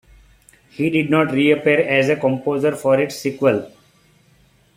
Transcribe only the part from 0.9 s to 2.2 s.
not reappear as a